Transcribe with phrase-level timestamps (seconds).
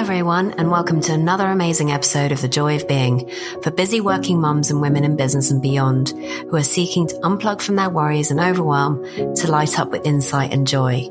[0.00, 3.30] everyone, and welcome to another amazing episode of The Joy of Being
[3.62, 7.60] for busy working mums and women in business and beyond who are seeking to unplug
[7.60, 9.04] from their worries and overwhelm
[9.34, 11.06] to light up with insight and joy.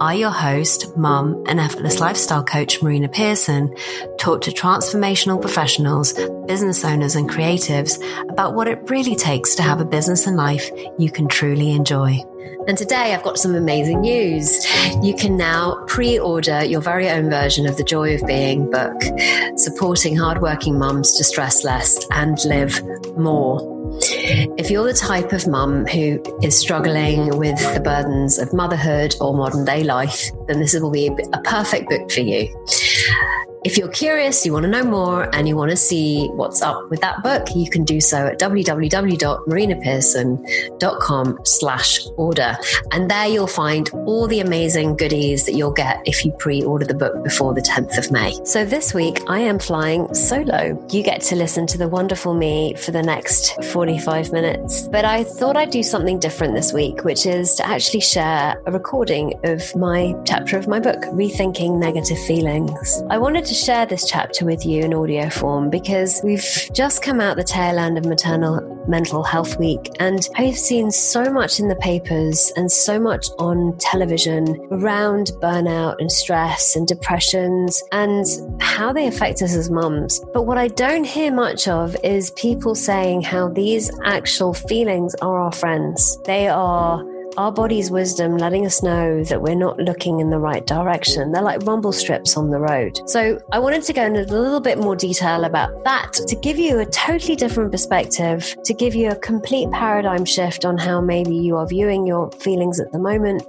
[0.00, 3.76] I, your host, mum, and effortless lifestyle coach Marina Pearson,
[4.18, 6.12] talk to transformational professionals,
[6.48, 10.68] business owners, and creatives about what it really takes to have a business and life
[10.98, 12.18] you can truly enjoy.
[12.68, 14.64] And today I've got some amazing news.
[15.02, 19.02] You can now pre order your very own version of the Joy of Being book,
[19.56, 22.80] supporting hardworking mums to stress less and live
[23.16, 23.72] more.
[24.58, 29.34] If you're the type of mum who is struggling with the burdens of motherhood or
[29.34, 32.48] modern day life, then this will be a perfect book for you.
[33.64, 36.90] If you're curious, you want to know more, and you want to see what's up
[36.90, 42.56] with that book, you can do so at www.marinapearson.com slash order.
[42.90, 46.94] And there you'll find all the amazing goodies that you'll get if you pre-order the
[46.94, 48.36] book before the 10th of May.
[48.44, 50.84] So this week, I am flying solo.
[50.90, 54.88] You get to listen to the wonderful me for the next 45 minutes.
[54.88, 58.72] But I thought I'd do something different this week, which is to actually share a
[58.72, 63.04] recording of my chapter of my book, Rethinking Negative Feelings.
[63.08, 67.02] I wanted to to share this chapter with you in audio form because we've just
[67.02, 71.60] come out the tail end of Maternal Mental Health Week, and I've seen so much
[71.60, 78.24] in the papers and so much on television around burnout and stress and depressions and
[78.60, 80.20] how they affect us as mums.
[80.32, 85.38] But what I don't hear much of is people saying how these actual feelings are
[85.38, 86.18] our friends.
[86.24, 87.04] They are
[87.36, 91.32] our body's wisdom letting us know that we're not looking in the right direction.
[91.32, 93.00] They're like rumble strips on the road.
[93.08, 96.58] So I wanted to go into a little bit more detail about that to give
[96.58, 101.34] you a totally different perspective, to give you a complete paradigm shift on how maybe
[101.34, 103.42] you are viewing your feelings at the moment.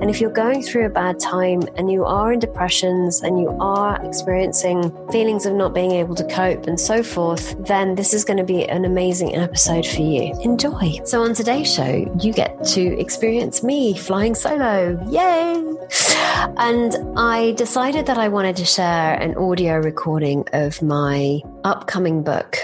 [0.00, 3.48] And if you're going through a bad time and you are in depressions and you
[3.60, 8.24] are experiencing feelings of not being able to cope and so forth, then this is
[8.24, 10.34] going to be an amazing episode for you.
[10.42, 11.00] Enjoy.
[11.04, 15.00] So on today's show, you get to experience experience me flying solo.
[15.08, 15.54] Yay!
[16.56, 22.56] And I decided that I wanted to share an audio recording of my upcoming book,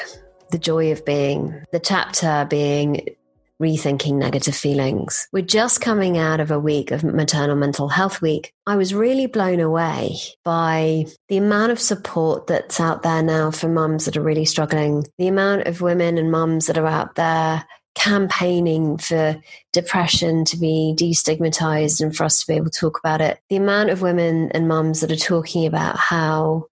[0.50, 3.14] The Joy of Being, the chapter being
[3.62, 5.28] rethinking negative feelings.
[5.32, 8.52] We're just coming out of a week of maternal mental health week.
[8.66, 13.68] I was really blown away by the amount of support that's out there now for
[13.68, 17.64] mums that are really struggling, the amount of women and mums that are out there
[17.96, 19.40] campaigning for
[19.72, 23.40] depression to be destigmatized and for us to be able to talk about it.
[23.48, 26.66] The amount of women and mums that are talking about how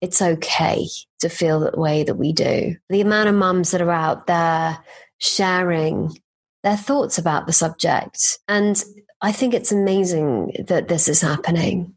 [0.00, 0.86] it's okay
[1.20, 2.76] to feel the way that we do.
[2.88, 4.78] The amount of mums that are out there
[5.18, 6.16] sharing
[6.62, 8.38] their thoughts about the subject.
[8.48, 8.82] And
[9.20, 11.94] I think it's amazing that this is happening.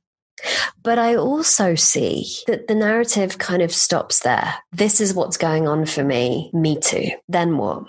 [0.81, 4.55] But I also see that the narrative kind of stops there.
[4.71, 6.49] This is what's going on for me.
[6.53, 7.11] Me too.
[7.29, 7.83] Then what?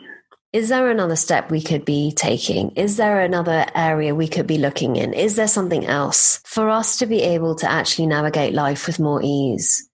[0.54, 2.70] Is there another step we could be taking?
[2.76, 5.12] Is there another area we could be looking in?
[5.12, 9.20] Is there something else for us to be able to actually navigate life with more
[9.20, 9.91] ease?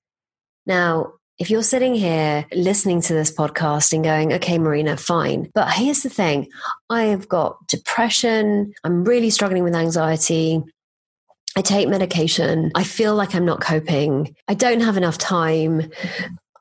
[0.66, 5.50] Now, if you're sitting here listening to this podcast and going, okay, Marina, fine.
[5.54, 6.48] But here's the thing
[6.90, 8.74] I have got depression.
[8.84, 10.62] I'm really struggling with anxiety.
[11.56, 12.70] I take medication.
[12.74, 14.36] I feel like I'm not coping.
[14.46, 15.90] I don't have enough time.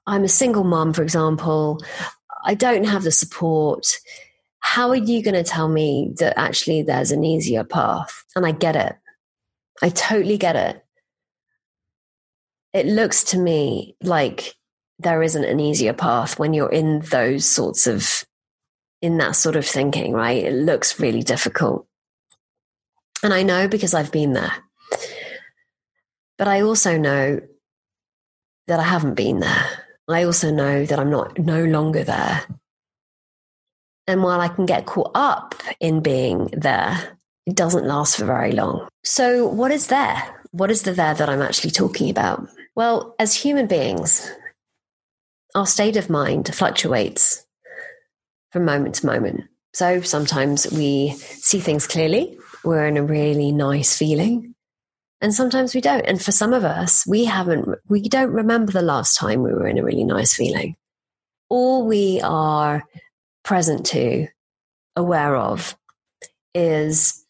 [0.08, 1.82] I'm a single mom, for example.
[2.44, 3.86] I don't have the support.
[4.60, 8.24] How are you going to tell me that actually there's an easier path?
[8.36, 8.96] And I get it.
[9.82, 10.86] I totally get it.
[12.74, 14.56] It looks to me like
[15.00, 18.24] there isn't an easier path when you're in those sorts of,
[19.02, 20.44] in that sort of thinking, right?
[20.44, 21.88] It looks really difficult.
[23.24, 24.54] And I know because I've been there.
[26.38, 27.42] But I also know
[28.68, 29.89] that I haven't been there.
[30.10, 32.46] I also know that I'm not no longer there.
[34.08, 38.52] And while I can get caught up in being there, it doesn't last for very
[38.52, 38.88] long.
[39.04, 40.36] So, what is there?
[40.52, 42.48] What is the there that I'm actually talking about?
[42.76, 44.32] Well, as human beings,
[45.54, 47.46] our state of mind fluctuates
[48.52, 49.44] from moment to moment.
[49.74, 54.56] So sometimes we see things clearly, we're in a really nice feeling,
[55.22, 56.06] and sometimes we don't.
[56.06, 59.68] And for some of us, we haven't, we don't remember the last time we were
[59.68, 60.76] in a really nice feeling.
[61.50, 62.84] All we are
[63.44, 64.28] present to,
[64.96, 65.76] aware of,
[66.54, 67.26] is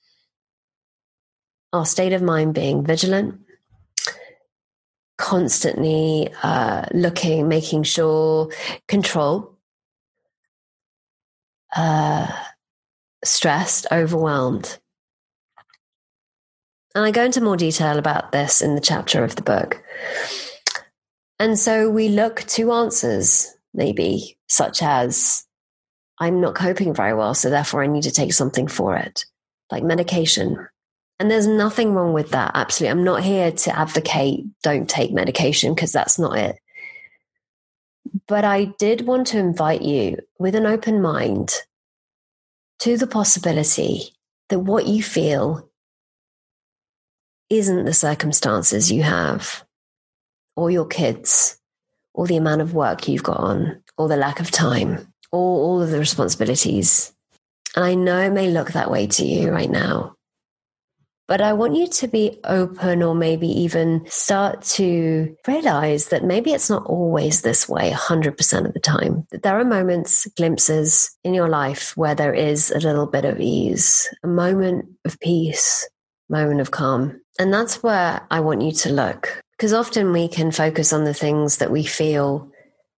[1.73, 3.39] our state of mind being vigilant,
[5.17, 8.51] constantly uh, looking, making sure,
[8.87, 9.57] control,
[11.75, 12.27] uh,
[13.23, 14.77] stressed, overwhelmed.
[16.99, 19.81] And I go into more detail about this in the chapter of the book.
[21.39, 25.45] And so we look to answers, maybe, such as,
[26.19, 29.23] I'm not coping very well, so therefore I need to take something for it,
[29.71, 30.67] like medication.
[31.21, 32.51] And there's nothing wrong with that.
[32.53, 32.91] Absolutely.
[32.91, 36.59] I'm not here to advocate don't take medication because that's not it.
[38.27, 41.53] But I did want to invite you with an open mind
[42.79, 44.15] to the possibility
[44.49, 45.68] that what you feel
[47.49, 49.63] isn't the circumstances you have,
[50.55, 51.57] or your kids,
[52.13, 55.81] or the amount of work you've got on, or the lack of time, or all
[55.81, 57.13] of the responsibilities.
[57.75, 60.15] And I know it may look that way to you right now.
[61.29, 66.53] But I want you to be open or maybe even start to realize that maybe
[66.53, 69.27] it's not always this way 100% of the time.
[69.29, 73.39] That there are moments, glimpses in your life where there is a little bit of
[73.39, 75.87] ease, a moment of peace,
[76.29, 77.21] moment of calm.
[77.39, 79.41] And that's where I want you to look.
[79.57, 82.51] Because often we can focus on the things that we feel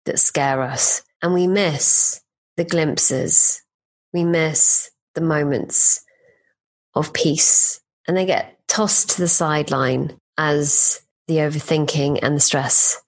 [0.04, 2.20] that scare us and we miss
[2.56, 3.62] the glimpses.
[4.12, 6.04] We miss the moments
[6.94, 13.00] of peace and they get tossed to the sideline as the overthinking and the stress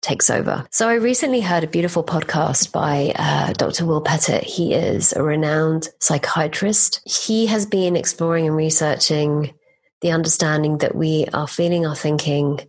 [0.00, 0.66] takes over.
[0.70, 3.84] So I recently heard a beautiful podcast by uh, Dr.
[3.84, 4.44] Will Pettit.
[4.44, 7.02] He is a renowned psychiatrist.
[7.04, 9.52] He has been exploring and researching
[10.00, 12.60] the understanding that we are feeling our thinking,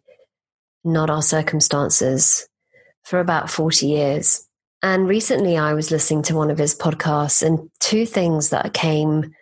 [0.83, 2.47] not our circumstances,
[3.03, 4.47] for about 40 years.
[4.83, 9.33] And recently I was listening to one of his podcasts, and two things that came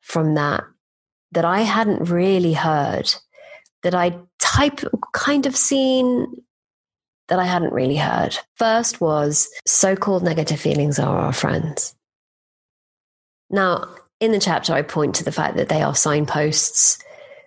[0.00, 0.64] from that
[1.32, 3.12] that I hadn't really heard,
[3.82, 4.80] that I type
[5.12, 6.26] kind of seen
[7.28, 8.38] that I hadn't really heard.
[8.56, 11.94] First was so called negative feelings are our friends.
[13.50, 13.94] Now,
[14.24, 16.98] in the chapter, I point to the fact that they are signposts,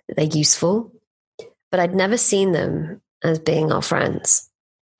[0.08, 0.92] that they're useful,
[1.70, 4.48] but I'd never seen them as being our friends.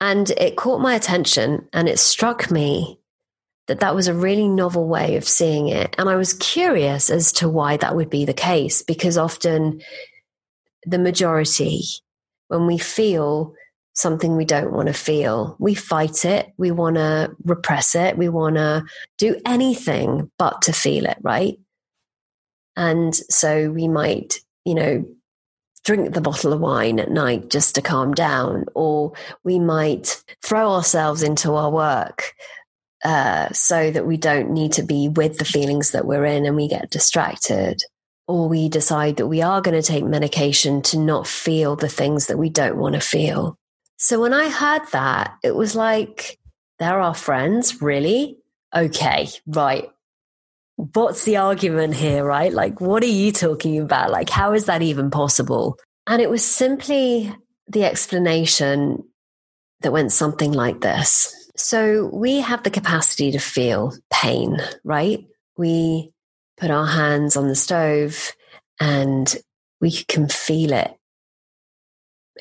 [0.01, 2.99] And it caught my attention and it struck me
[3.67, 5.95] that that was a really novel way of seeing it.
[5.97, 9.81] And I was curious as to why that would be the case, because often
[10.85, 11.83] the majority,
[12.47, 13.53] when we feel
[13.93, 18.29] something we don't want to feel, we fight it, we want to repress it, we
[18.29, 18.83] want to
[19.17, 21.59] do anything but to feel it, right?
[22.79, 25.05] And so we might, you know,
[25.83, 29.11] drink the bottle of wine at night just to calm down, or
[29.43, 32.33] we might throw ourselves into our work
[33.03, 36.55] uh, so that we don't need to be with the feelings that we're in and
[36.55, 37.83] we get distracted.
[38.29, 42.27] Or we decide that we are going to take medication to not feel the things
[42.27, 43.57] that we don't want to feel.
[43.97, 46.39] So when I heard that, it was like,
[46.77, 48.37] they're our friends, really?
[48.73, 49.89] Okay, right.
[50.93, 52.53] What's the argument here, right?
[52.53, 54.11] Like, what are you talking about?
[54.11, 55.77] Like, how is that even possible?
[56.07, 57.33] And it was simply
[57.67, 59.03] the explanation
[59.81, 65.25] that went something like this so we have the capacity to feel pain, right?
[65.57, 66.13] We
[66.57, 68.31] put our hands on the stove
[68.79, 69.35] and
[69.81, 70.95] we can feel it.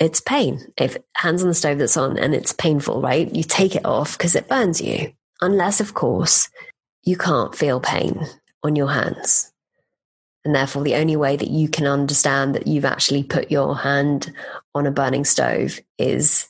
[0.01, 0.73] It's pain.
[0.77, 3.35] If hands on the stove that's on and it's painful, right?
[3.35, 5.13] You take it off because it burns you.
[5.41, 6.49] Unless, of course,
[7.09, 8.27] you can't feel pain
[8.63, 9.51] on your hands.
[10.45, 14.31] And therefore, the only way that you can understand that you've actually put your hand
[14.75, 16.49] on a burning stove is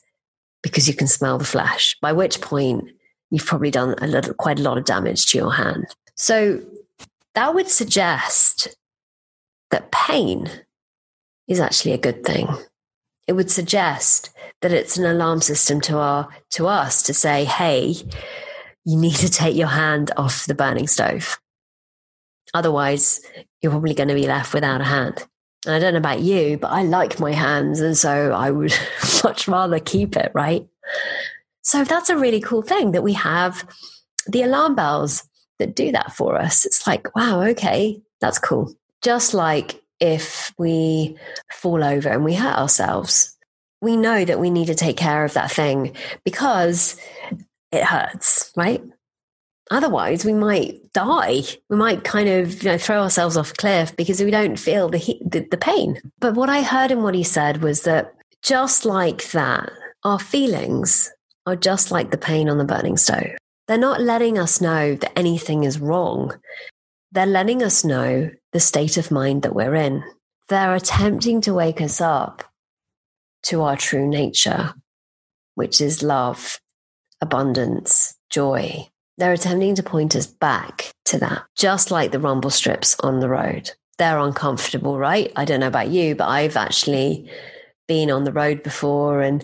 [0.61, 2.89] because you can smell the flesh, by which point
[3.31, 5.85] you've probably done a little, quite a lot of damage to your hand.
[6.15, 6.61] So
[7.35, 8.67] that would suggest
[9.71, 10.49] that pain
[11.47, 12.49] is actually a good thing.
[13.27, 14.31] It would suggest
[14.61, 17.95] that it's an alarm system to our to us to say, "Hey,
[18.89, 21.39] you need to take your hand off the burning stove.
[22.53, 23.21] Otherwise,
[23.61, 25.25] you're probably going to be left without a hand."
[25.65, 27.81] And I don't know about you, but I like my hands.
[27.81, 28.73] And so I would
[29.23, 30.67] much rather keep it, right?
[31.61, 33.67] So that's a really cool thing that we have
[34.27, 35.23] the alarm bells
[35.59, 36.65] that do that for us.
[36.65, 38.73] It's like, wow, okay, that's cool.
[39.01, 41.17] Just like if we
[41.51, 43.37] fall over and we hurt ourselves,
[43.81, 46.95] we know that we need to take care of that thing because
[47.71, 48.83] it hurts, right?
[49.71, 51.41] Otherwise, we might die.
[51.69, 54.89] We might kind of you know, throw ourselves off a cliff because we don't feel
[54.89, 56.01] the, heat, the, the pain.
[56.19, 59.71] But what I heard and what he said was that just like that,
[60.03, 61.11] our feelings
[61.45, 63.37] are just like the pain on the burning stove.
[63.67, 66.33] They're not letting us know that anything is wrong.
[67.11, 70.03] They're letting us know the state of mind that we're in.
[70.47, 72.43] They're attempting to wake us up
[73.43, 74.73] to our true nature,
[75.53, 76.59] which is love,
[77.21, 82.95] abundance, joy, they're attempting to point us back to that, just like the rumble strips
[83.01, 83.71] on the road.
[83.97, 85.31] They're uncomfortable, right?
[85.35, 87.29] I don't know about you, but I've actually
[87.87, 89.43] been on the road before and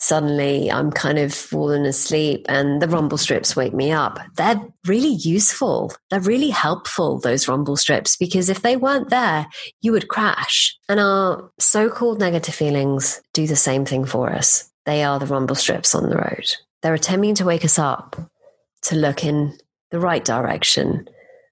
[0.00, 4.18] suddenly I'm kind of falling asleep and the rumble strips wake me up.
[4.36, 5.92] They're really useful.
[6.10, 9.46] They're really helpful, those rumble strips, because if they weren't there,
[9.80, 10.76] you would crash.
[10.88, 14.68] And our so called negative feelings do the same thing for us.
[14.86, 16.46] They are the rumble strips on the road.
[16.82, 18.16] They're attempting to wake us up
[18.82, 19.58] to look in
[19.90, 21.08] the right direction,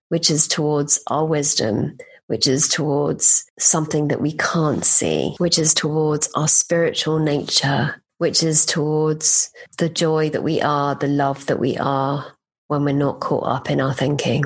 [0.09, 5.75] which is towards our wisdom, which is towards something that we can't see, which is
[5.75, 11.59] towards our spiritual nature, which is towards the joy that we are, the love that
[11.59, 12.33] we are
[12.69, 14.45] when we're not caught up in our thinking.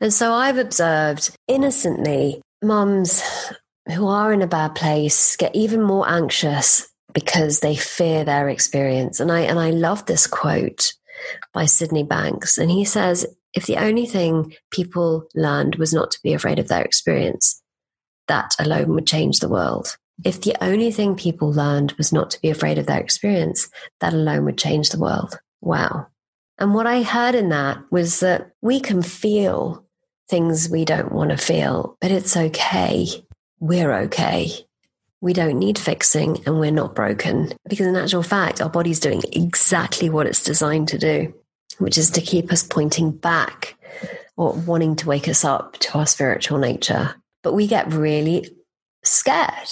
[0.00, 3.22] And so I've observed innocently mums
[3.94, 9.20] who are in a bad place get even more anxious because they fear their experience.
[9.20, 10.92] And I and I love this quote
[11.52, 12.58] by Sydney Banks.
[12.58, 16.68] And he says, if the only thing people learned was not to be afraid of
[16.68, 17.62] their experience,
[18.28, 19.96] that alone would change the world.
[20.24, 23.68] If the only thing people learned was not to be afraid of their experience,
[24.00, 25.38] that alone would change the world.
[25.60, 26.06] Wow.
[26.58, 29.84] And what I heard in that was that we can feel
[30.28, 33.06] things we don't want to feel, but it's okay.
[33.58, 34.66] We're okay.
[35.20, 39.22] We don't need fixing and we're not broken because, in actual fact, our body's doing
[39.32, 41.34] exactly what it's designed to do,
[41.78, 43.76] which is to keep us pointing back
[44.36, 47.14] or wanting to wake us up to our spiritual nature.
[47.42, 48.48] But we get really
[49.02, 49.68] scared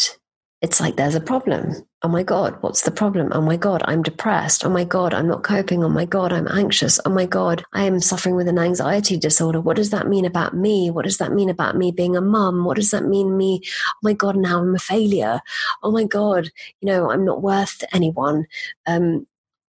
[0.60, 1.74] it's like there's a problem.
[2.02, 3.30] Oh my God, what's the problem?
[3.32, 4.64] Oh my God, I'm depressed.
[4.64, 5.82] Oh my God, I'm not coping.
[5.82, 7.00] Oh my God, I'm anxious.
[7.04, 9.60] Oh my God, I am suffering with an anxiety disorder.
[9.60, 10.92] What does that mean about me?
[10.92, 12.64] What does that mean about me being a mum?
[12.64, 13.62] What does that mean me?
[13.64, 15.40] Oh my God, now I'm a failure.
[15.82, 16.50] Oh my God,
[16.80, 18.46] you know, I'm not worth anyone.
[18.86, 19.26] Um,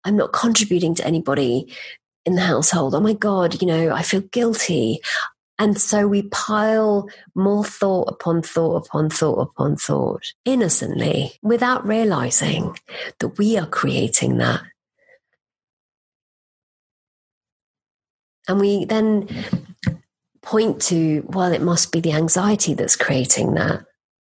[0.04, 1.74] I'm not contributing to anybody
[2.24, 2.94] in the household.
[2.94, 5.00] Oh my God, you know, I feel guilty.
[5.58, 12.76] And so we pile more thought upon thought upon thought upon thought innocently without realizing
[13.20, 14.62] that we are creating that.
[18.48, 19.28] And we then
[20.42, 23.84] point to, well, it must be the anxiety that's creating that,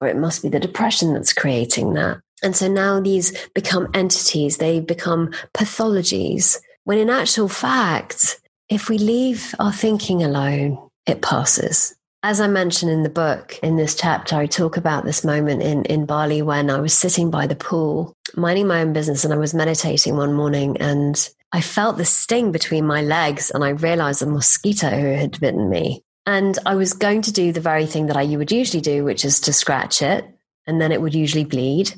[0.02, 2.20] or it must be the depression that's creating that.
[2.42, 8.98] And so now these become entities, they become pathologies, when in actual fact, if we
[8.98, 11.96] leave our thinking alone, it passes.
[12.22, 15.86] As I mentioned in the book, in this chapter, I talk about this moment in,
[15.86, 19.38] in Bali when I was sitting by the pool, minding my own business, and I
[19.38, 24.22] was meditating one morning and I felt the sting between my legs and I realized
[24.22, 26.04] a mosquito had bitten me.
[26.26, 29.26] And I was going to do the very thing that I would usually do, which
[29.26, 30.26] is to scratch it,
[30.68, 31.94] and then it would usually bleed.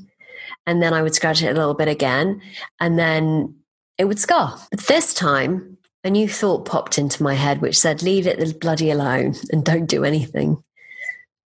[0.65, 2.41] And then I would scratch it a little bit again,
[2.79, 3.55] and then
[3.97, 4.57] it would scar.
[4.69, 5.70] But this time,
[6.03, 9.85] a new thought popped into my head which said, Leave it bloody alone and don't
[9.85, 10.63] do anything.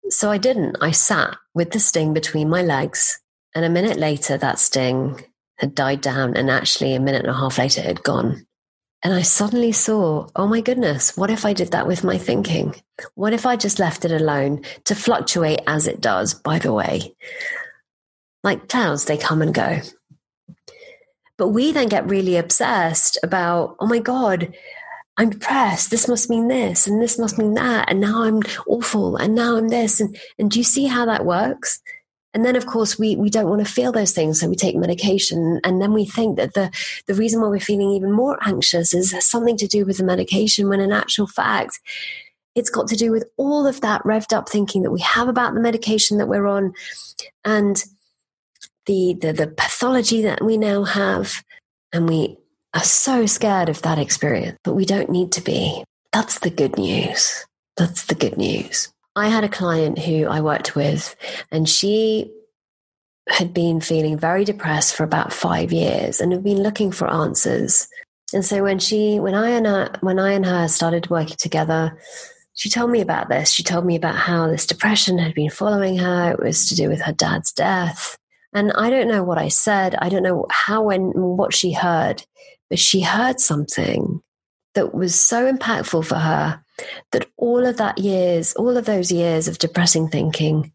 [0.09, 0.77] So I didn't.
[0.81, 3.19] I sat with the sting between my legs.
[3.53, 5.23] And a minute later, that sting
[5.57, 6.35] had died down.
[6.35, 8.45] And actually, a minute and a half later, it had gone.
[9.03, 12.75] And I suddenly saw, oh my goodness, what if I did that with my thinking?
[13.13, 17.15] What if I just left it alone to fluctuate as it does, by the way?
[18.43, 19.81] Like clouds, they come and go.
[21.37, 24.53] But we then get really obsessed about, oh my God,
[25.17, 25.91] I'm depressed.
[25.91, 27.89] This must mean this, and this must mean that.
[27.89, 29.99] And now I'm awful, and now I'm this.
[30.01, 31.79] And, and do you see how that works?
[32.33, 34.41] And then, of course, we, we don't want to feel those things.
[34.41, 35.61] So we take medication.
[35.63, 36.69] And then we think that the,
[37.07, 40.67] the reason why we're feeling even more anxious is something to do with the medication,
[40.67, 41.79] when in actual fact,
[42.53, 45.53] it's got to do with all of that revved up thinking that we have about
[45.53, 46.73] the medication that we're on.
[47.45, 47.81] And
[48.85, 51.43] the, the, the pathology that we now have.
[51.93, 52.37] And we
[52.73, 55.83] are so scared of that experience, but we don't need to be.
[56.11, 57.45] That's the good news.
[57.77, 58.91] That's the good news.
[59.15, 61.15] I had a client who I worked with,
[61.51, 62.31] and she
[63.29, 67.87] had been feeling very depressed for about five years and had been looking for answers.
[68.33, 71.97] And so when she, when I and her, when I and her started working together,
[72.53, 73.51] she told me about this.
[73.51, 76.31] She told me about how this depression had been following her.
[76.31, 78.17] It was to do with her dad's death.
[78.55, 79.95] And I don't know what I said.
[79.95, 82.23] I don't know how and what she heard,
[82.69, 84.21] but she heard something
[84.75, 86.63] that was so impactful for her
[87.11, 90.71] that all of that years, all of those years of depressing thinking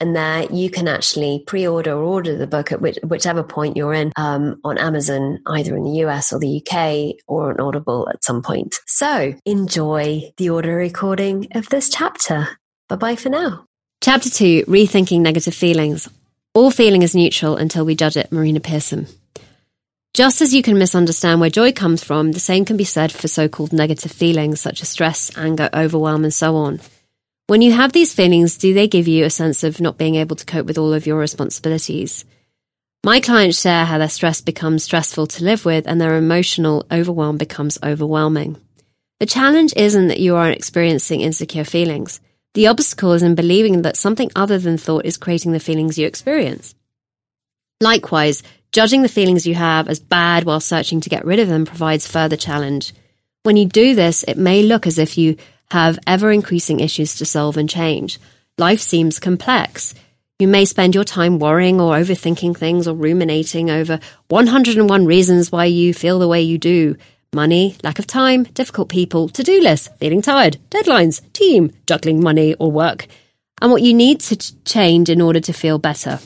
[0.00, 3.94] And there you can actually pre-order or order the book at which, whichever point you're
[3.94, 8.24] in um, on Amazon, either in the US or the UK or on Audible at
[8.24, 8.76] some point.
[8.86, 12.48] So enjoy the audio recording of this chapter.
[12.88, 13.64] Bye bye for now.
[14.02, 16.08] Chapter 2 Rethinking Negative Feelings.
[16.54, 19.06] All feeling is neutral until we judge it, Marina Pearson.
[20.12, 23.26] Just as you can misunderstand where joy comes from, the same can be said for
[23.26, 26.80] so called negative feelings such as stress, anger, overwhelm, and so on.
[27.46, 30.34] When you have these feelings, do they give you a sense of not being able
[30.34, 32.24] to cope with all of your responsibilities?
[33.04, 37.36] My clients share how their stress becomes stressful to live with and their emotional overwhelm
[37.36, 38.56] becomes overwhelming.
[39.20, 42.18] The challenge isn't that you are experiencing insecure feelings.
[42.54, 46.06] The obstacle is in believing that something other than thought is creating the feelings you
[46.06, 46.74] experience.
[47.78, 51.66] Likewise, judging the feelings you have as bad while searching to get rid of them
[51.66, 52.94] provides further challenge.
[53.42, 55.36] When you do this, it may look as if you
[55.70, 58.18] have ever increasing issues to solve and change.
[58.58, 59.94] Life seems complex.
[60.38, 65.66] You may spend your time worrying or overthinking things or ruminating over 101 reasons why
[65.66, 66.96] you feel the way you do,
[67.34, 72.54] Money, lack of time, difficult people, to do lists, feeling tired, deadlines, team, juggling money
[72.54, 73.08] or work,
[73.60, 76.20] and what you need to change in order to feel better.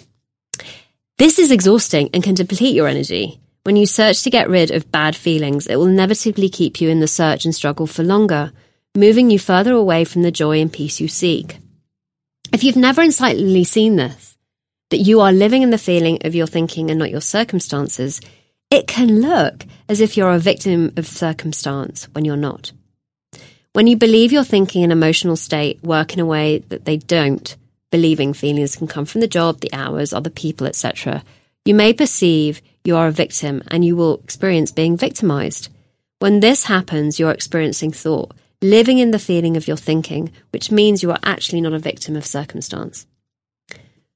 [1.17, 3.41] This is exhausting and can deplete your energy.
[3.65, 7.01] When you search to get rid of bad feelings, it will inevitably keep you in
[7.01, 8.53] the search and struggle for longer,
[8.97, 11.59] moving you further away from the joy and peace you seek.
[12.53, 14.37] If you've never insightfully seen this,
[14.91, 18.21] that you are living in the feeling of your thinking and not your circumstances,
[18.71, 22.73] it can look as if you're a victim of circumstance when you're not.
[23.73, 27.57] When you believe your thinking and emotional state work in a way that they don't,
[27.91, 31.23] believing feelings can come from the job, the hours, other people, etc.,
[31.65, 35.69] you may perceive you are a victim and you will experience being victimized.
[36.19, 41.03] When this happens, you're experiencing thought, living in the feeling of your thinking, which means
[41.03, 43.07] you are actually not a victim of circumstance.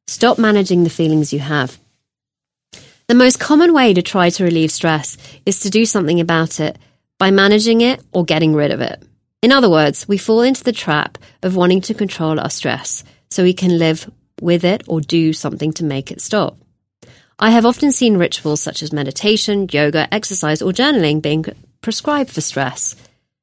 [0.06, 1.78] Stop managing the feelings you have.
[3.06, 6.78] The most common way to try to relieve stress is to do something about it
[7.18, 9.02] by managing it or getting rid of it.
[9.42, 13.42] In other words, we fall into the trap of wanting to control our stress so
[13.42, 16.58] we can live with it or do something to make it stop.
[17.38, 21.44] I have often seen rituals such as meditation, yoga, exercise, or journaling being
[21.80, 22.94] prescribed for stress.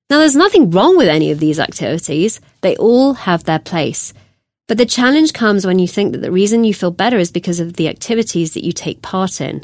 [0.10, 2.42] Now, there's nothing wrong with any of these activities.
[2.62, 4.12] They all have their place.
[4.68, 7.60] But the challenge comes when you think that the reason you feel better is because
[7.60, 9.64] of the activities that you take part in.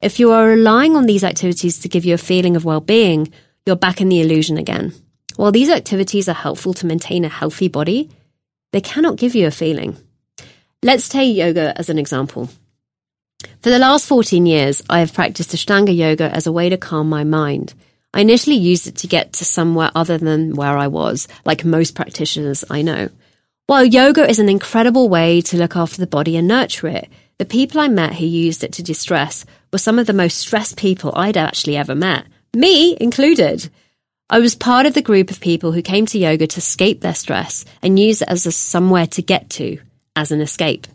[0.00, 3.32] If you are relying on these activities to give you a feeling of well-being,
[3.64, 4.92] you're back in the illusion again.
[5.36, 8.10] While these activities are helpful to maintain a healthy body,
[8.72, 9.96] they cannot give you a feeling.
[10.82, 12.48] Let's take yoga as an example.
[13.62, 17.08] For the last 14 years, I have practiced Ashtanga yoga as a way to calm
[17.08, 17.74] my mind.
[18.16, 21.94] I initially used it to get to somewhere other than where I was, like most
[21.94, 23.10] practitioners I know.
[23.66, 27.44] While yoga is an incredible way to look after the body and nurture it, the
[27.44, 31.12] people I met who used it to distress were some of the most stressed people
[31.14, 32.24] I'd actually ever met,
[32.54, 33.68] me included.
[34.30, 37.14] I was part of the group of people who came to yoga to escape their
[37.14, 39.78] stress and use it as a somewhere to get to,
[40.16, 40.86] as an escape.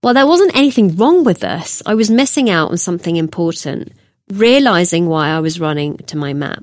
[0.00, 3.92] While there wasn't anything wrong with this, I was missing out on something important,
[4.38, 6.62] realizing why I was running to my mat.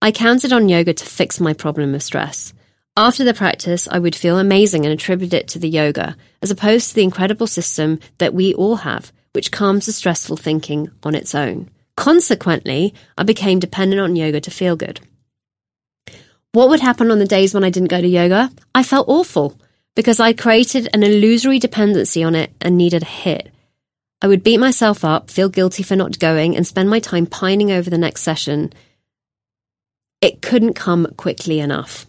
[0.00, 2.54] I counted on yoga to fix my problem of stress.
[2.96, 6.88] After the practice, I would feel amazing and attribute it to the yoga, as opposed
[6.88, 11.34] to the incredible system that we all have, which calms the stressful thinking on its
[11.34, 11.68] own.
[11.96, 15.00] Consequently, I became dependent on yoga to feel good.
[16.52, 18.50] What would happen on the days when I didn't go to yoga?
[18.74, 19.60] I felt awful
[19.94, 23.53] because I created an illusory dependency on it and needed a hit.
[24.24, 27.70] I would beat myself up, feel guilty for not going, and spend my time pining
[27.70, 28.72] over the next session.
[30.22, 32.06] It couldn't come quickly enough.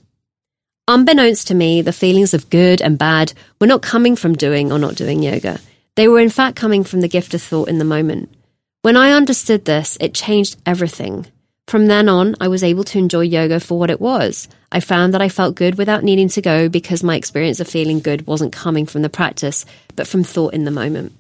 [0.88, 4.80] Unbeknownst to me, the feelings of good and bad were not coming from doing or
[4.80, 5.60] not doing yoga.
[5.96, 8.34] They were in fact coming from the gift of thought in the moment.
[8.82, 11.26] When I understood this, it changed everything.
[11.68, 14.48] From then on, I was able to enjoy yoga for what it was.
[14.72, 18.00] I found that I felt good without needing to go because my experience of feeling
[18.00, 19.66] good wasn't coming from the practice,
[19.98, 21.12] but from thought in the moment.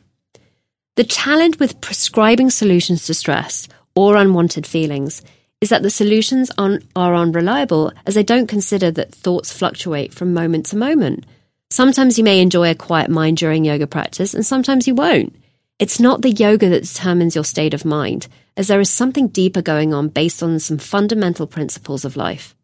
[0.95, 5.21] The challenge with prescribing solutions to stress or unwanted feelings
[5.59, 10.33] is that the solutions are, are unreliable as they don't consider that thoughts fluctuate from
[10.33, 11.25] moment to moment.
[11.69, 15.35] Sometimes you may enjoy a quiet mind during yoga practice, and sometimes you won't.
[15.79, 19.61] It's not the yoga that determines your state of mind, as there is something deeper
[19.61, 22.55] going on based on some fundamental principles of life.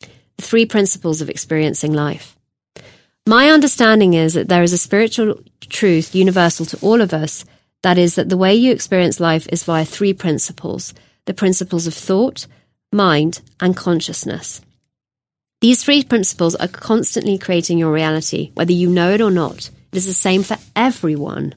[0.00, 2.36] The three principles of experiencing life.
[3.26, 7.44] My understanding is that there is a spiritual truth universal to all of us.
[7.82, 10.94] That is, that the way you experience life is via three principles
[11.26, 12.46] the principles of thought,
[12.92, 14.60] mind, and consciousness.
[15.60, 19.70] These three principles are constantly creating your reality, whether you know it or not.
[19.92, 21.54] It is the same for everyone.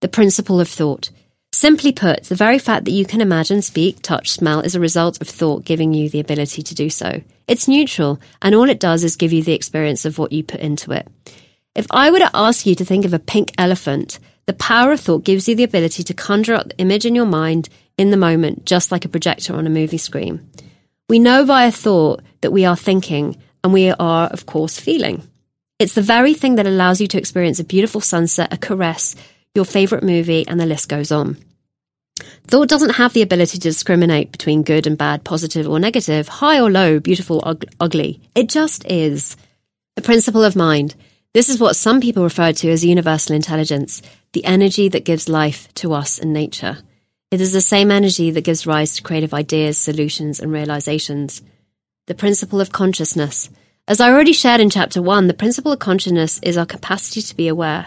[0.00, 1.10] The principle of thought.
[1.52, 5.20] Simply put, the very fact that you can imagine, speak, touch, smell is a result
[5.20, 7.22] of thought giving you the ability to do so.
[7.46, 10.60] It's neutral, and all it does is give you the experience of what you put
[10.60, 11.06] into it.
[11.74, 15.00] If I were to ask you to think of a pink elephant, the power of
[15.00, 18.16] thought gives you the ability to conjure up the image in your mind in the
[18.16, 20.50] moment, just like a projector on a movie screen.
[21.08, 25.22] We know via thought that we are thinking, and we are, of course, feeling.
[25.78, 29.16] It's the very thing that allows you to experience a beautiful sunset, a caress,
[29.54, 31.36] your favourite movie, and the list goes on.
[32.46, 36.60] Thought doesn't have the ability to discriminate between good and bad, positive or negative, high
[36.60, 38.20] or low, beautiful or ugly.
[38.34, 39.36] It just is.
[39.96, 40.94] The principle of mind.
[41.32, 45.72] This is what some people refer to as universal intelligence, the energy that gives life
[45.74, 46.78] to us and nature.
[47.30, 51.40] It is the same energy that gives rise to creative ideas, solutions, and realizations.
[52.08, 53.48] The principle of consciousness.
[53.86, 57.36] As I already shared in chapter one, the principle of consciousness is our capacity to
[57.36, 57.86] be aware.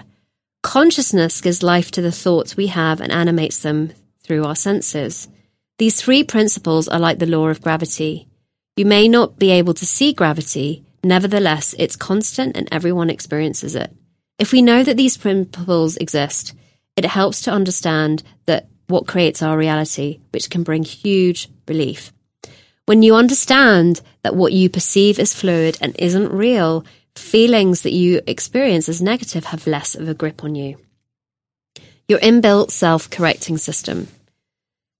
[0.61, 5.27] Consciousness gives life to the thoughts we have and animates them through our senses.
[5.79, 8.29] These three principles are like the law of gravity.
[8.77, 13.93] You may not be able to see gravity, nevertheless, it's constant and everyone experiences it.
[14.39, 16.53] If we know that these principles exist,
[16.95, 22.11] it helps to understand that what creates our reality, which can bring huge relief.
[22.85, 26.85] When you understand that what you perceive is fluid and isn't real,
[27.15, 30.77] feelings that you experience as negative have less of a grip on you.
[32.07, 34.07] Your inbuilt self correcting system.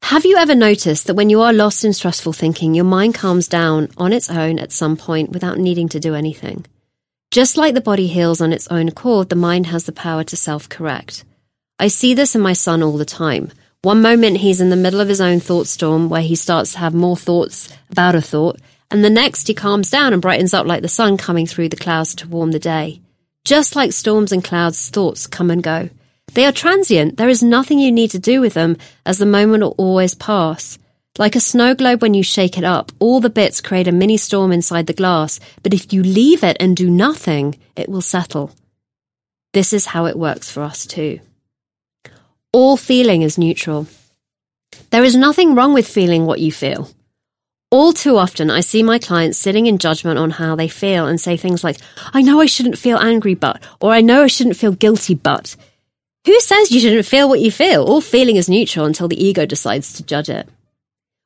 [0.08, 3.48] Have you ever noticed that when you are lost in stressful thinking, your mind calms
[3.48, 6.66] down on its own at some point without needing to do anything?
[7.32, 10.36] Just like the body heals on its own accord, the mind has the power to
[10.36, 11.24] self correct.
[11.80, 13.54] I see this in my son all the time.
[13.82, 16.80] One moment he's in the middle of his own thought storm where he starts to
[16.80, 18.60] have more thoughts about a thought,
[18.92, 21.78] and the next he calms down and brightens up like the sun coming through the
[21.78, 23.00] clouds to warm the day.
[23.46, 25.90] Just like storms and clouds, thoughts come and go.
[26.34, 27.18] They are transient.
[27.18, 30.80] There is nothing you need to do with them, as the moment will always pass.
[31.20, 34.18] Like a snow globe when you shake it up, all the bits create a mini
[34.18, 38.52] storm inside the glass, but if you leave it and do nothing, it will settle.
[39.54, 41.20] This is how it works for us too.
[42.52, 43.86] All feeling is neutral.
[44.90, 46.90] There is nothing wrong with feeling what you feel.
[47.70, 51.22] All too often, I see my clients sitting in judgment on how they feel and
[51.22, 51.78] say things like,
[52.12, 55.56] I know I shouldn't feel angry, but, or I know I shouldn't feel guilty, but.
[56.26, 57.84] Who says you shouldn't feel what you feel?
[57.84, 60.48] All feeling is neutral until the ego decides to judge it.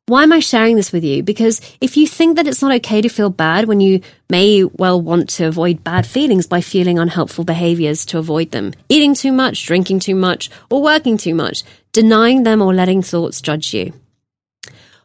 [0.08, 1.22] Why am I sharing this with you?
[1.22, 5.00] Because if you think that it's not okay to feel bad when you may well
[5.00, 9.66] want to avoid bad feelings by feeling unhelpful behaviors to avoid them, eating too much,
[9.66, 13.94] drinking too much, or working too much, denying them or letting thoughts judge you.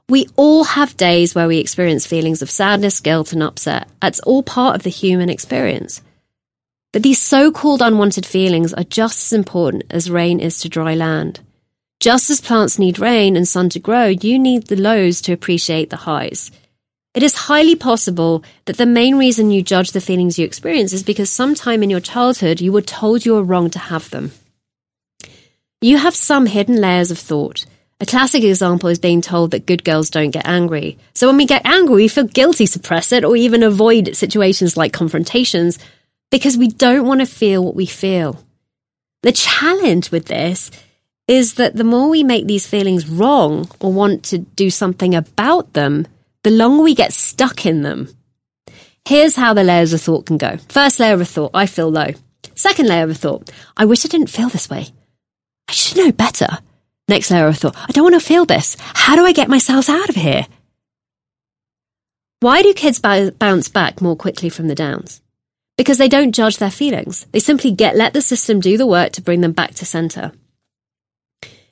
[0.09, 3.89] We all have days where we experience feelings of sadness, guilt, and upset.
[4.01, 6.01] That's all part of the human experience.
[6.93, 10.95] But these so called unwanted feelings are just as important as rain is to dry
[10.95, 11.41] land.
[12.01, 15.89] Just as plants need rain and sun to grow, you need the lows to appreciate
[15.89, 16.51] the highs.
[17.15, 21.03] It is highly possible that the main reason you judge the feelings you experience is
[21.03, 24.33] because sometime in your childhood you were told you were wrong to have them.
[25.81, 27.67] You have some hidden layers of thought.
[28.01, 30.99] A classic example is being told that good girls don't get angry.
[31.15, 34.93] So when we get angry, we feel guilty, suppress it, or even avoid situations like
[34.93, 35.79] confrontations
[36.33, 38.43] because we don't want to feel what we feel.
[39.23, 40.73] The challenge with this
[41.29, 45.75] is that the more we make these feelings wrong or want to do something about
[45.75, 46.07] them,
[46.43, 48.09] the longer we get stuck in them.
[49.07, 50.57] Here's how the layers of thought can go.
[50.69, 52.09] First layer of thought, I feel low.
[52.55, 54.87] Second layer of thought, I wish I didn't feel this way.
[55.69, 56.59] I should know better.
[57.09, 58.77] Next layer of thought, I don't want to feel this.
[58.81, 60.47] How do I get myself out of here?
[62.41, 65.22] Why do kids bounce back more quickly from the downs?
[65.83, 67.27] Because they don't judge their feelings.
[67.33, 70.31] They simply get let the system do the work to bring them back to center.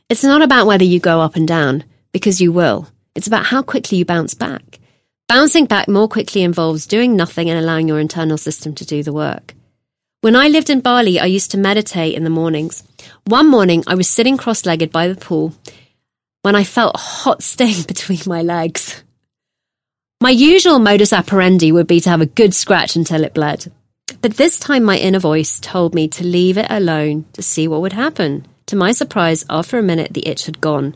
[0.09, 2.89] It's not about whether you go up and down, because you will.
[3.15, 4.81] It's about how quickly you bounce back.
[5.29, 9.13] Bouncing back more quickly involves doing nothing and allowing your internal system to do the
[9.13, 9.55] work.
[10.23, 12.83] When I lived in Bali, I used to meditate in the mornings.
[13.27, 15.55] One morning, I was sitting cross legged by the pool
[16.43, 19.05] when I felt a hot sting between my legs.
[20.21, 23.71] My usual modus operandi would be to have a good scratch until it bled.
[24.23, 27.81] But this time, my inner voice told me to leave it alone to see what
[27.81, 28.47] would happen.
[28.67, 30.95] To my surprise, after a minute, the itch had gone.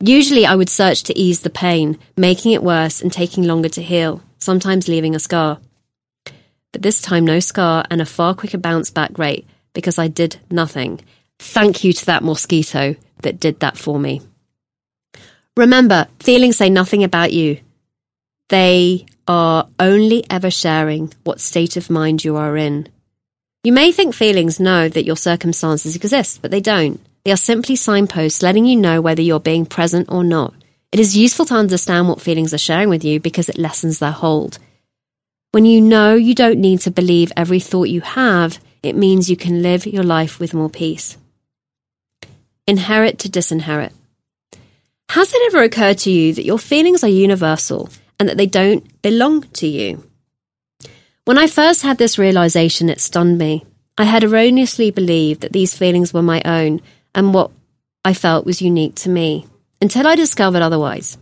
[0.00, 3.82] Usually, I would search to ease the pain, making it worse and taking longer to
[3.82, 5.58] heal, sometimes leaving a scar.
[6.72, 9.46] But this time, no scar and a far quicker bounce back rate.
[9.74, 11.00] because I did nothing.
[11.38, 14.22] Thank you to that mosquito that did that for me.
[15.56, 17.60] Remember, feelings say nothing about you.
[18.48, 22.88] They are only ever sharing what state of mind you are in.
[23.62, 27.00] You may think feelings know that your circumstances exist, but they don't.
[27.24, 30.52] They are simply signposts letting you know whether you're being present or not.
[30.92, 34.12] It is useful to understand what feelings are sharing with you because it lessens their
[34.12, 34.58] hold.
[35.52, 39.36] When you know you don't need to believe every thought you have, it means you
[39.36, 41.16] can live your life with more peace.
[42.66, 43.92] Inherit to disinherit.
[45.10, 49.02] Has it ever occurred to you that your feelings are universal and that they don't
[49.02, 50.08] belong to you?
[51.24, 53.64] When I first had this realization, it stunned me.
[53.96, 56.80] I had erroneously believed that these feelings were my own
[57.14, 57.50] and what
[58.04, 59.46] I felt was unique to me,
[59.80, 61.16] until I discovered otherwise.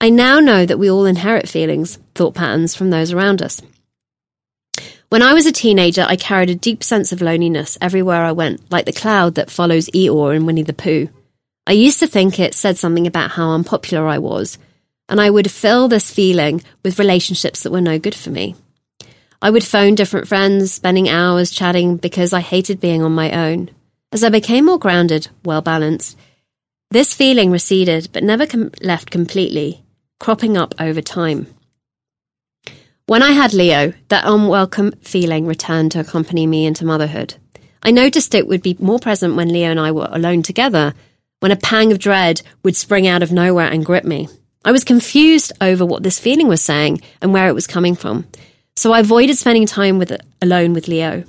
[0.00, 3.62] I now know that we all inherit feelings, thought patterns from those around us.
[5.08, 8.70] When I was a teenager, I carried a deep sense of loneliness everywhere I went,
[8.72, 11.08] like the cloud that follows Eeyore in Winnie the Pooh.
[11.66, 14.58] I used to think it said something about how unpopular I was,
[15.08, 18.56] and I would fill this feeling with relationships that were no good for me.
[19.40, 23.70] I would phone different friends, spending hours chatting because I hated being on my own.
[24.12, 26.18] As I became more grounded, well balanced,
[26.90, 29.84] this feeling receded but never com- left completely,
[30.18, 31.48] cropping up over time.
[33.06, 37.34] When I had Leo, that unwelcome feeling returned to accompany me into motherhood.
[37.82, 40.92] I noticed it would be more present when Leo and I were alone together,
[41.38, 44.28] when a pang of dread would spring out of nowhere and grip me.
[44.66, 48.26] I was confused over what this feeling was saying and where it was coming from.
[48.74, 51.22] So I avoided spending time with alone with Leo.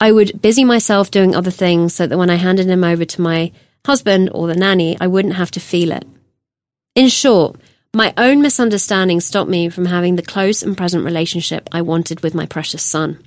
[0.00, 3.20] I would busy myself doing other things so that when I handed him over to
[3.20, 3.52] my
[3.84, 6.06] husband or the nanny, I wouldn't have to feel it.
[6.94, 7.56] In short,
[7.92, 12.34] my own misunderstanding stopped me from having the close and present relationship I wanted with
[12.34, 13.22] my precious son.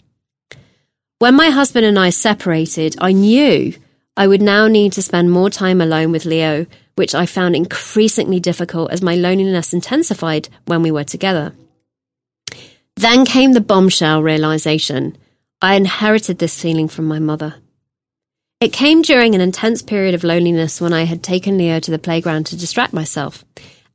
[1.20, 3.76] When my husband and I separated, I knew
[4.18, 6.66] I would now need to spend more time alone with Leo,
[6.96, 11.54] which I found increasingly difficult as my loneliness intensified when we were together.
[12.96, 15.18] Then came the bombshell realization.
[15.62, 17.56] I inherited this feeling from my mother.
[18.60, 21.98] It came during an intense period of loneliness when I had taken Leo to the
[21.98, 23.44] playground to distract myself.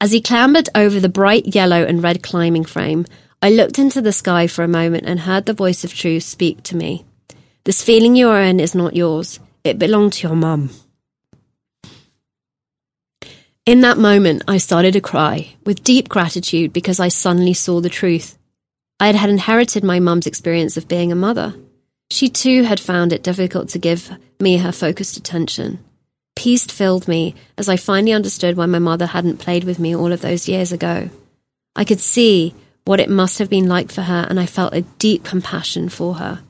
[0.00, 3.06] As he clambered over the bright yellow and red climbing frame,
[3.40, 6.62] I looked into the sky for a moment and heard the voice of truth speak
[6.64, 7.04] to me.
[7.64, 9.38] This feeling you are in is not yours.
[9.62, 10.70] It belonged to your mum.
[13.66, 17.88] In that moment, I started to cry with deep gratitude because I suddenly saw the
[17.88, 18.38] truth.
[19.00, 21.52] I had inherited my mum's experience of being a mother.
[22.08, 25.80] She too had found it difficult to give me her focused attention.
[26.36, 30.12] Peace filled me as I finally understood why my mother hadn't played with me all
[30.12, 31.10] of those years ago.
[31.74, 34.82] I could see what it must have been like for her, and I felt a
[34.82, 36.40] deep compassion for her.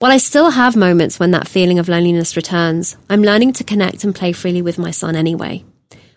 [0.00, 4.04] While I still have moments when that feeling of loneliness returns, I'm learning to connect
[4.04, 5.64] and play freely with my son anyway.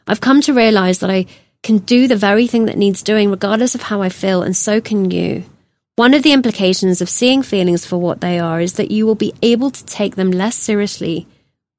[0.05, 1.25] I've come to realize that I
[1.63, 4.81] can do the very thing that needs doing regardless of how I feel, and so
[4.81, 5.45] can you.
[5.95, 9.15] One of the implications of seeing feelings for what they are is that you will
[9.15, 11.27] be able to take them less seriously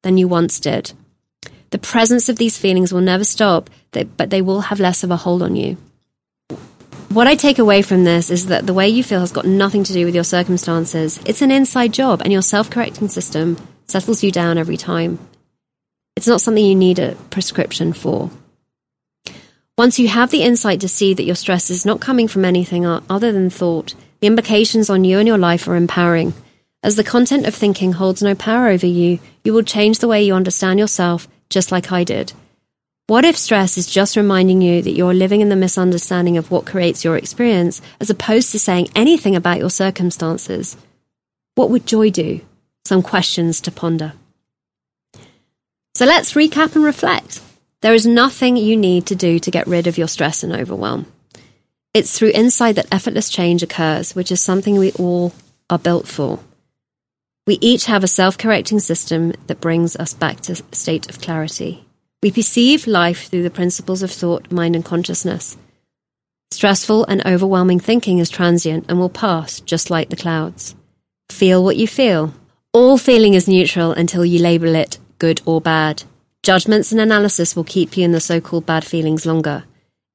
[0.02, 0.92] than you once did.
[1.70, 5.16] The presence of these feelings will never stop, but they will have less of a
[5.16, 5.76] hold on you.
[7.12, 9.84] What I take away from this is that the way you feel has got nothing
[9.84, 11.20] to do with your circumstances.
[11.26, 15.18] It's an inside job, and your self correcting system settles you down every time.
[16.16, 18.30] It's not something you need a prescription for.
[19.76, 22.86] Once you have the insight to see that your stress is not coming from anything
[22.86, 26.32] other than thought, the implications on you and your life are empowering.
[26.82, 30.22] As the content of thinking holds no power over you, you will change the way
[30.22, 32.32] you understand yourself, just like I did.
[33.08, 36.66] What if stress is just reminding you that you're living in the misunderstanding of what
[36.66, 40.76] creates your experience, as opposed to saying anything about your circumstances?
[41.56, 42.40] What would joy do?
[42.84, 44.12] Some questions to ponder.
[45.94, 47.42] So let's recap and reflect.
[47.80, 51.06] There is nothing you need to do to get rid of your stress and overwhelm.
[51.92, 55.34] It's through insight that effortless change occurs, which is something we all
[55.68, 56.38] are built for.
[57.46, 61.20] We each have a self correcting system that brings us back to a state of
[61.20, 61.84] clarity.
[62.22, 65.56] We perceive life through the principles of thought, mind, and consciousness.
[66.52, 70.76] Stressful and overwhelming thinking is transient and will pass, just like the clouds.
[71.30, 72.32] Feel what you feel.
[72.72, 76.02] All feeling is neutral until you label it good or bad.
[76.42, 79.64] Judgments and analysis will keep you in the so called bad feelings longer.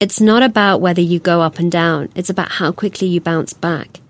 [0.01, 3.53] It's not about whether you go up and down, it's about how quickly you bounce
[3.53, 4.01] back.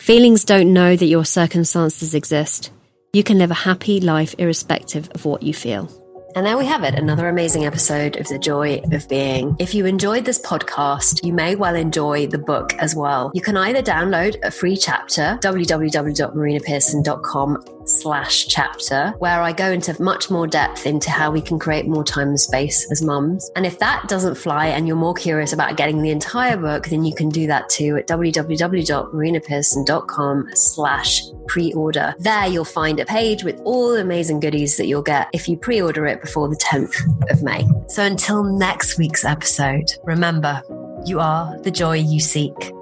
[0.00, 2.72] Feelings don't know that your circumstances exist.
[3.12, 6.01] You can live a happy life irrespective of what you feel.
[6.34, 9.54] And there we have it, another amazing episode of The Joy of Being.
[9.58, 13.30] If you enjoyed this podcast, you may well enjoy the book as well.
[13.34, 20.30] You can either download a free chapter, www.marinapearson.com slash chapter where I go into much
[20.30, 23.50] more depth into how we can create more time and space as mums.
[23.56, 27.04] And if that doesn't fly and you're more curious about getting the entire book, then
[27.04, 32.14] you can do that too at www.marinapearson.com slash pre-order.
[32.18, 35.56] There you'll find a page with all the amazing goodies that you'll get if you
[35.56, 37.68] pre-order it before the 10th of May.
[37.88, 40.62] So until next week's episode, remember,
[41.04, 42.72] you are the joy you seek.